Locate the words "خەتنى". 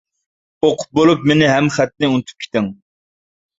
1.77-2.11